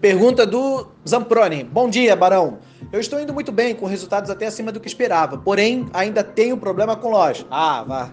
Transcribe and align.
Pergunta 0.00 0.44
do 0.44 0.88
Zamproni. 1.08 1.64
Bom 1.64 1.88
dia, 1.88 2.14
Barão. 2.14 2.58
Eu 2.92 3.00
estou 3.00 3.18
indo 3.18 3.32
muito 3.32 3.50
bem, 3.50 3.74
com 3.74 3.86
resultados 3.86 4.30
até 4.30 4.46
acima 4.46 4.70
do 4.70 4.78
que 4.78 4.86
esperava. 4.86 5.38
Porém, 5.38 5.88
ainda 5.94 6.22
tenho 6.22 6.56
problema 6.58 6.94
com 6.96 7.10
loja. 7.10 7.46
Ah, 7.50 7.82
vá. 7.82 8.10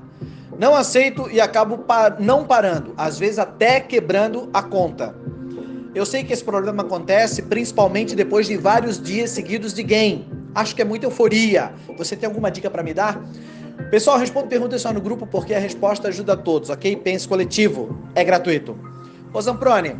Não 0.57 0.73
aceito 0.73 1.29
e 1.29 1.41
acabo 1.41 1.79
pa 1.79 2.15
não 2.17 2.45
parando, 2.45 2.93
às 2.95 3.19
vezes 3.19 3.37
até 3.37 3.81
quebrando 3.81 4.49
a 4.53 4.63
conta. 4.63 5.13
Eu 5.93 6.05
sei 6.05 6.23
que 6.23 6.31
esse 6.31 6.43
problema 6.43 6.83
acontece 6.83 7.41
principalmente 7.41 8.15
depois 8.15 8.47
de 8.47 8.55
vários 8.55 9.01
dias 9.01 9.31
seguidos 9.31 9.73
de 9.73 9.83
game. 9.83 10.25
Acho 10.55 10.75
que 10.75 10.81
é 10.81 10.85
muita 10.85 11.05
euforia. 11.05 11.73
Você 11.97 12.15
tem 12.15 12.27
alguma 12.27 12.49
dica 12.49 12.69
para 12.69 12.81
me 12.81 12.93
dar? 12.93 13.21
Pessoal, 13.91 14.17
respondo 14.17 14.47
perguntas 14.47 14.81
só 14.81 14.93
no 14.93 15.01
grupo 15.01 15.27
porque 15.27 15.53
a 15.53 15.59
resposta 15.59 16.07
ajuda 16.07 16.33
a 16.33 16.37
todos, 16.37 16.69
ok? 16.69 16.95
Pense 16.95 17.27
coletivo. 17.27 17.97
É 18.15 18.23
gratuito. 18.23 18.77
Ô 19.33 19.41
Zamprone, 19.41 19.95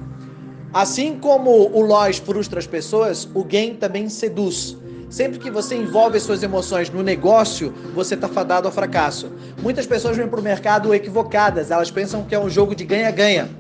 Assim 0.73 1.19
como 1.19 1.51
o 1.51 1.81
loss 1.81 2.17
frustra 2.17 2.57
as 2.57 2.65
pessoas, 2.65 3.29
o 3.35 3.43
game 3.43 3.75
também 3.75 4.09
seduz. 4.09 4.75
Sempre 5.07 5.37
que 5.37 5.51
você 5.51 5.75
envolve 5.75 6.17
as 6.17 6.23
suas 6.23 6.41
emoções 6.41 6.89
no 6.89 7.03
negócio, 7.03 7.71
você 7.93 8.15
está 8.15 8.27
fadado 8.27 8.67
ao 8.67 8.73
fracasso. 8.73 9.31
Muitas 9.61 9.85
pessoas 9.85 10.17
vêm 10.17 10.27
para 10.27 10.39
o 10.39 10.43
mercado 10.43 10.91
equivocadas, 10.91 11.69
elas 11.69 11.91
pensam 11.91 12.23
que 12.23 12.33
é 12.33 12.39
um 12.39 12.49
jogo 12.49 12.73
de 12.73 12.83
ganha-ganha, 12.83 13.51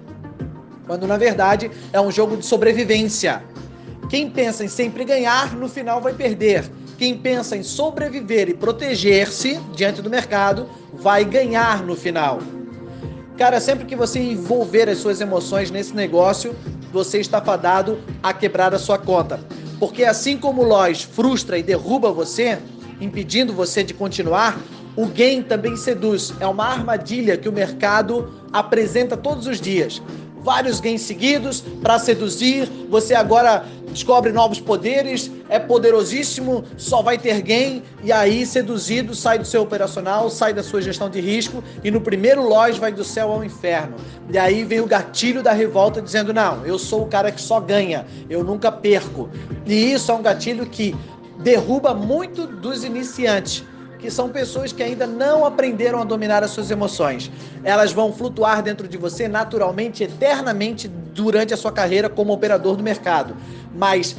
quando 0.87 1.05
na 1.05 1.15
verdade 1.15 1.69
é 1.91 2.01
um 2.01 2.09
jogo 2.09 2.35
de 2.35 2.47
sobrevivência. 2.47 3.43
Quem 4.09 4.27
pensa 4.31 4.65
em 4.65 4.67
sempre 4.67 5.05
ganhar, 5.05 5.55
no 5.55 5.69
final 5.69 6.01
vai 6.01 6.13
perder. 6.13 6.67
Quem 6.97 7.15
pensa 7.15 7.55
em 7.55 7.61
sobreviver 7.61 8.49
e 8.49 8.55
proteger-se 8.55 9.59
diante 9.75 10.01
do 10.01 10.09
mercado, 10.09 10.67
vai 10.91 11.23
ganhar 11.23 11.83
no 11.83 11.95
final. 11.95 12.39
Cara, 13.37 13.59
sempre 13.59 13.85
que 13.85 13.95
você 13.95 14.19
envolver 14.19 14.87
as 14.87 14.99
suas 14.99 15.19
emoções 15.19 15.71
nesse 15.71 15.95
negócio, 15.95 16.55
você 16.93 17.19
está 17.19 17.41
fadado 17.41 17.99
a 18.21 18.31
quebrar 18.31 18.73
a 18.73 18.79
sua 18.79 18.99
conta. 18.99 19.39
Porque 19.79 20.05
assim 20.05 20.37
como 20.37 20.63
Lois 20.63 21.01
frustra 21.01 21.57
e 21.57 21.63
derruba 21.63 22.11
você, 22.11 22.59
impedindo 23.01 23.51
você 23.51 23.83
de 23.83 23.93
continuar, 23.93 24.57
o 24.95 25.07
gain 25.07 25.41
também 25.41 25.75
seduz. 25.75 26.31
É 26.39 26.45
uma 26.45 26.67
armadilha 26.67 27.35
que 27.35 27.49
o 27.49 27.51
mercado 27.51 28.31
apresenta 28.53 29.17
todos 29.17 29.47
os 29.47 29.59
dias 29.59 30.01
vários 30.43 30.79
gains 30.79 31.01
seguidos 31.01 31.61
para 31.81 31.97
seduzir. 31.97 32.69
Você 32.89 33.15
agora 33.15 33.65
descobre 33.89 34.31
novos 34.31 34.59
poderes, 34.59 35.31
é 35.47 35.59
poderosíssimo, 35.59 36.63
só 36.77 37.01
vai 37.01 37.17
ter 37.17 37.41
gain 37.41 37.83
e 38.03 38.11
aí 38.11 38.45
seduzido 38.45 39.13
sai 39.13 39.37
do 39.37 39.45
seu 39.45 39.61
operacional, 39.61 40.29
sai 40.29 40.53
da 40.53 40.63
sua 40.63 40.81
gestão 40.81 41.09
de 41.09 41.21
risco 41.21 41.63
e 41.83 41.91
no 41.91 42.01
primeiro 42.01 42.47
loja 42.47 42.79
vai 42.79 42.91
do 42.91 43.03
céu 43.03 43.31
ao 43.31 43.43
inferno. 43.43 43.95
E 44.29 44.37
aí 44.37 44.63
vem 44.63 44.79
o 44.79 44.87
gatilho 44.87 45.43
da 45.43 45.51
revolta 45.51 46.01
dizendo: 46.01 46.33
"Não, 46.33 46.65
eu 46.65 46.77
sou 46.77 47.03
o 47.03 47.07
cara 47.07 47.31
que 47.31 47.41
só 47.41 47.59
ganha, 47.59 48.05
eu 48.29 48.43
nunca 48.43 48.71
perco". 48.71 49.29
E 49.65 49.93
isso 49.93 50.11
é 50.11 50.15
um 50.15 50.21
gatilho 50.21 50.65
que 50.65 50.95
derruba 51.39 51.93
muito 51.93 52.47
dos 52.47 52.83
iniciantes 52.83 53.63
que 54.03 54.11
são 54.11 54.27
pessoas 54.27 54.73
que 54.73 54.83
ainda 54.83 55.07
não 55.07 55.45
aprenderam 55.45 56.01
a 56.01 56.03
dominar 56.03 56.43
as 56.43 56.51
suas 56.51 56.69
emoções. 56.69 57.31
Elas 57.63 57.93
vão 57.93 58.11
flutuar 58.11 58.61
dentro 58.61 58.85
de 58.85 58.97
você 58.97 59.29
naturalmente, 59.29 60.03
eternamente, 60.03 60.89
durante 60.89 61.53
a 61.53 61.57
sua 61.57 61.71
carreira 61.71 62.09
como 62.09 62.33
operador 62.33 62.75
do 62.75 62.83
mercado. 62.83 63.33
Mas 63.73 64.13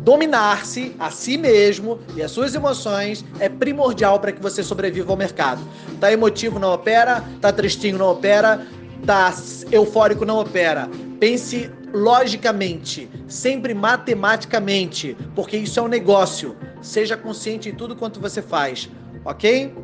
dominar-se 0.00 0.94
a 0.98 1.10
si 1.10 1.38
mesmo 1.38 2.00
e 2.14 2.22
as 2.22 2.30
suas 2.30 2.54
emoções 2.54 3.24
é 3.38 3.48
primordial 3.48 4.20
para 4.20 4.30
que 4.30 4.42
você 4.42 4.62
sobreviva 4.62 5.10
ao 5.10 5.16
mercado. 5.16 5.62
Tá 5.98 6.12
emotivo 6.12 6.58
não 6.58 6.74
opera, 6.74 7.24
tá 7.40 7.50
tristinho 7.50 7.96
não 7.96 8.10
opera, 8.10 8.66
tá 9.06 9.34
eufórico 9.72 10.26
não 10.26 10.38
opera. 10.38 10.86
Pense 11.18 11.70
logicamente, 11.94 13.08
sempre 13.26 13.72
matematicamente, 13.72 15.16
porque 15.34 15.56
isso 15.56 15.80
é 15.80 15.82
um 15.82 15.88
negócio. 15.88 16.54
Seja 16.82 17.16
consciente 17.16 17.70
em 17.70 17.74
tudo 17.74 17.96
quanto 17.96 18.20
você 18.20 18.42
faz. 18.42 18.90
Ok? 19.24 19.74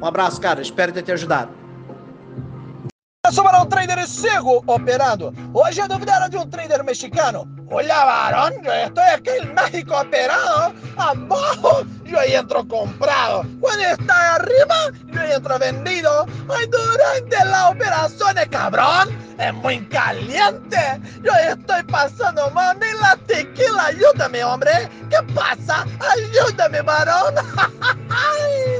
Um 0.00 0.06
abraço, 0.06 0.40
cara. 0.40 0.62
Espero 0.62 0.92
ter 0.92 1.02
te 1.02 1.12
ajudado. 1.12 1.60
Eu 3.26 3.32
sou 3.32 3.44
o 3.46 3.66
trader 3.66 3.98
e 3.98 4.06
sigo 4.06 4.64
operando. 4.66 5.32
Hoje 5.54 5.80
a 5.80 5.86
dúvida 5.86 6.16
era 6.16 6.28
de 6.28 6.36
um 6.36 6.48
trader 6.48 6.82
mexicano. 6.82 7.46
Olha, 7.70 8.04
varón, 8.04 8.54
yo 8.64 8.72
estoy 8.72 9.04
aquí 9.04 9.30
en 9.42 9.54
México 9.54 10.00
operado. 10.00 10.74
Abajo 10.96 11.84
yo 12.04 12.20
entro 12.22 12.66
comprado. 12.66 13.44
Cuando 13.60 13.84
está 13.84 14.34
arriba 14.34 14.90
yo 15.12 15.22
entro 15.22 15.58
vendido. 15.58 16.26
Ay, 16.48 16.66
durante 16.66 17.44
la 17.44 17.68
operación, 17.68 18.34
cabrón, 18.50 19.16
es 19.40 19.54
muy 19.54 19.80
caliente. 19.86 21.00
Yo 21.22 21.32
estoy 21.48 21.82
pasando 21.84 22.50
mal. 22.50 22.78
Ni 22.78 22.92
la 23.00 23.16
tequila, 23.26 23.86
ayúdame, 23.86 24.44
hombre. 24.44 24.88
¿Qué 25.08 25.16
pasa? 25.34 25.86
Ayúdame, 25.98 26.82
varón. 26.82 27.34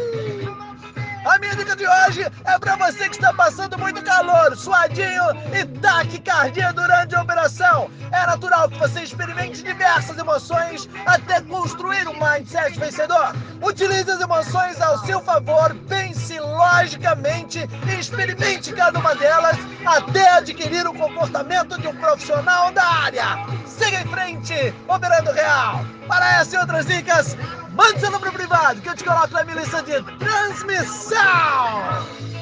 A 1.31 1.39
minha 1.39 1.55
dica 1.55 1.77
de 1.77 1.87
hoje 1.87 2.27
é 2.45 2.59
para 2.59 2.75
você 2.75 3.09
que 3.09 3.15
está 3.15 3.33
passando 3.33 3.79
muito 3.79 4.03
calor, 4.03 4.57
suadinho 4.57 5.23
e 5.55 5.65
taquicardia 5.79 6.73
durante 6.73 7.15
a 7.15 7.23
operação. 7.23 7.89
É 8.11 8.27
natural 8.27 8.69
que 8.69 8.77
você 8.77 9.03
experimente 9.03 9.63
diversas 9.63 10.19
emoções 10.19 10.89
até 11.07 11.41
construir 11.43 12.09
um 12.09 12.15
mindset 12.15 12.77
vencedor. 12.81 13.33
Utilize 13.63 14.11
as 14.11 14.21
emoções 14.21 14.81
ao 14.81 14.99
seu 15.07 15.21
favor, 15.21 15.73
pense 15.89 16.37
logicamente 16.41 17.61
e 17.87 18.01
experimente 18.01 18.73
cada 18.73 18.99
uma 18.99 19.15
delas 19.15 19.57
até 19.87 20.33
adquirir 20.33 20.85
o 20.89 20.95
comportamento 20.95 21.81
de 21.81 21.87
um 21.87 21.95
profissional 21.95 22.73
da 22.73 22.85
área. 22.85 23.47
Siga 23.67 24.01
em 24.01 24.07
frente, 24.09 24.75
operando 24.89 25.31
real. 25.31 25.85
Para 26.09 26.41
essa 26.41 26.57
e 26.57 26.59
outras 26.59 26.87
dicas, 26.87 27.37
Mande 27.81 27.99
seu 27.99 28.11
número 28.11 28.31
privado 28.31 28.79
que 28.83 28.91
eu 28.91 28.95
te 28.95 29.03
coloco 29.03 29.33
na 29.33 29.43
minha 29.43 29.57
lista 29.57 29.83
de 29.83 30.03
transmissão. 30.19 31.17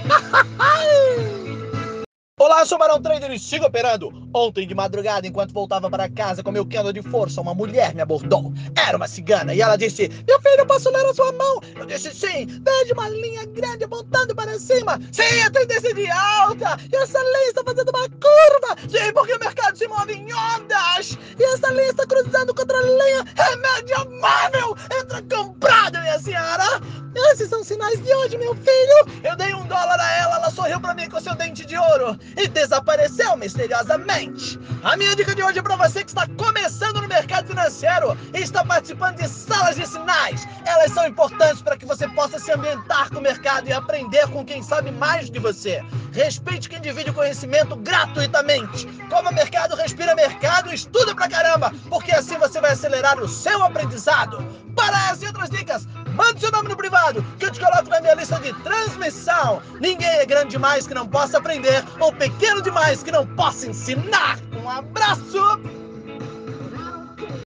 Olá, 2.40 2.64
sou 2.64 2.76
o 2.76 2.78
Barão 2.78 3.02
Trader 3.02 3.30
e 3.32 3.38
sigo 3.38 3.66
operando. 3.66 4.12
Ontem 4.34 4.66
de 4.66 4.74
madrugada, 4.74 5.26
enquanto 5.26 5.52
voltava 5.52 5.90
para 5.90 6.08
casa 6.08 6.42
com 6.42 6.52
meu 6.52 6.64
cano 6.64 6.92
de 6.92 7.02
força, 7.02 7.40
uma 7.40 7.52
mulher 7.54 7.94
me 7.94 8.00
abordou. 8.00 8.52
Era 8.76 8.96
uma 8.96 9.08
cigana 9.08 9.54
e 9.54 9.60
ela 9.60 9.76
disse: 9.76 10.08
Meu 10.26 10.40
filho, 10.40 10.66
posso 10.66 10.90
ler 10.90 11.04
a 11.04 11.14
sua 11.14 11.32
mão? 11.32 11.60
Eu 11.76 11.86
disse 11.86 12.12
sim. 12.14 12.46
Vejo 12.46 12.94
uma 12.94 13.08
linha 13.08 13.44
grande 13.46 13.84
apontando 13.84 14.34
para 14.34 14.58
cima. 14.58 15.00
Sim, 15.12 15.42
a 15.46 15.50
tendência 15.50 15.92
de 15.92 16.08
alta. 16.10 16.78
E 16.92 16.96
essa 16.96 17.18
linha 17.18 17.48
está 17.48 17.62
fazendo 17.64 17.90
uma 17.90 18.08
curva. 18.08 18.76
Sim, 18.88 19.12
porque 19.12 19.34
o 19.34 19.40
mercado 19.40 19.76
se 19.76 19.88
move 19.88 20.12
em 20.12 20.32
ondas. 20.32 21.18
E 21.38 21.42
essa 21.42 21.70
linha 21.72 21.90
está 21.90 22.06
cruzando 22.06 22.54
contra 22.54 22.76
a 22.76 22.82
linha. 22.82 23.20
Entra 23.20 23.68
comprado, 24.04 24.08
minha 24.08 24.08
senhora. 24.08 24.97
Esses 27.38 27.50
são 27.50 27.62
sinais 27.62 28.02
de 28.02 28.12
hoje, 28.12 28.36
meu 28.36 28.52
filho. 28.52 29.20
Eu 29.22 29.36
dei 29.36 29.54
um 29.54 29.64
dólar 29.64 30.00
a 30.00 30.12
ela, 30.16 30.36
ela 30.38 30.50
sorriu 30.50 30.80
para 30.80 30.92
mim 30.92 31.08
com 31.08 31.20
seu 31.20 31.36
dente 31.36 31.64
de 31.64 31.76
ouro 31.76 32.18
e 32.36 32.48
desapareceu 32.48 33.36
misteriosamente. 33.36 34.58
A 34.82 34.96
minha 34.96 35.14
dica 35.14 35.36
de 35.36 35.44
hoje 35.44 35.60
é 35.60 35.62
para 35.62 35.76
você 35.76 36.02
que 36.02 36.10
está 36.10 36.26
começando 36.36 37.00
no 37.00 37.06
mercado 37.06 37.27
financeiro 37.68 38.16
e 38.34 38.38
está 38.38 38.64
participando 38.64 39.16
de 39.16 39.28
salas 39.28 39.76
de 39.76 39.86
sinais. 39.86 40.46
Elas 40.64 40.92
são 40.92 41.06
importantes 41.06 41.62
para 41.62 41.76
que 41.76 41.86
você 41.86 42.08
possa 42.08 42.38
se 42.38 42.50
ambientar 42.50 43.10
com 43.10 43.18
o 43.18 43.22
mercado 43.22 43.68
e 43.68 43.72
aprender 43.72 44.26
com 44.28 44.44
quem 44.44 44.62
sabe 44.62 44.90
mais 44.90 45.30
de 45.30 45.38
você. 45.38 45.84
Respeite 46.12 46.68
quem 46.68 46.80
divide 46.80 47.10
o 47.10 47.14
conhecimento 47.14 47.76
gratuitamente. 47.76 48.86
Coma 49.10 49.30
mercado, 49.30 49.76
respira 49.76 50.14
mercado, 50.14 50.72
estuda 50.72 51.14
pra 51.14 51.28
caramba, 51.28 51.72
porque 51.88 52.12
assim 52.12 52.36
você 52.38 52.60
vai 52.60 52.72
acelerar 52.72 53.20
o 53.20 53.28
seu 53.28 53.62
aprendizado. 53.62 54.38
Para 54.74 54.98
e 55.20 55.26
outras 55.26 55.50
dicas, 55.50 55.86
mande 56.14 56.40
seu 56.40 56.52
nome 56.52 56.68
no 56.68 56.76
privado, 56.76 57.24
que 57.38 57.46
eu 57.46 57.50
te 57.50 57.60
coloco 57.60 57.88
na 57.88 58.00
minha 58.00 58.14
lista 58.14 58.38
de 58.38 58.52
transmissão. 58.62 59.60
Ninguém 59.80 60.08
é 60.08 60.26
grande 60.26 60.50
demais 60.50 60.86
que 60.86 60.94
não 60.94 61.06
possa 61.06 61.38
aprender, 61.38 61.84
ou 61.98 62.12
pequeno 62.12 62.62
demais 62.62 63.02
que 63.02 63.10
não 63.10 63.26
possa 63.26 63.66
ensinar. 63.66 64.38
Um 64.62 64.68
abraço! 64.68 65.77